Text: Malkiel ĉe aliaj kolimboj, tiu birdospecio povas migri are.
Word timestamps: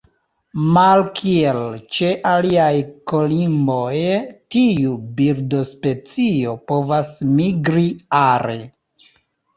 Malkiel 0.75 1.59
ĉe 1.97 2.09
aliaj 2.29 2.71
kolimboj, 3.11 3.93
tiu 4.55 4.97
birdospecio 5.21 6.57
povas 6.73 7.13
migri 7.37 7.89
are. 8.25 8.59